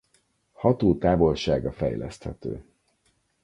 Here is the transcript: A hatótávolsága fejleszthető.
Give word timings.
A 0.51 0.59
hatótávolsága 0.59 1.71
fejleszthető. 1.71 2.65